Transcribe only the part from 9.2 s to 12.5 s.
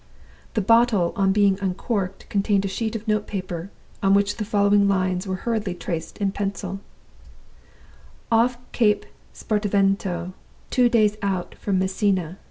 Spartivento; two days out from Messina.